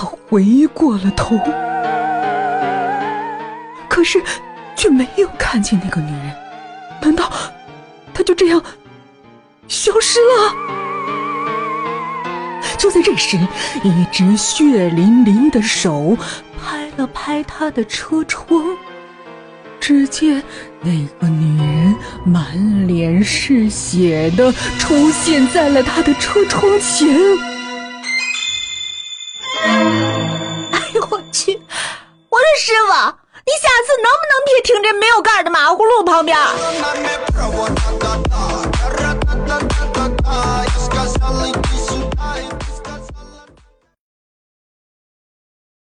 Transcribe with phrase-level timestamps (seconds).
[0.00, 1.38] 他回过了头，
[3.86, 4.18] 可是
[4.74, 6.34] 却没有看见那个女人。
[7.02, 7.30] 难道
[8.14, 8.62] 她就这样
[9.68, 10.54] 消失了？
[12.78, 13.36] 就在这时，
[13.84, 16.16] 一只血淋淋的手
[16.58, 18.64] 拍了拍他的车窗，
[19.78, 20.42] 只见
[20.80, 21.94] 那个女人
[22.24, 27.06] 满脸是血的出现在了他的车窗前。
[31.30, 31.60] 去！
[32.28, 32.92] 我说师傅，
[33.46, 36.38] 你下次能不能别停这没有盖的马葫芦旁边？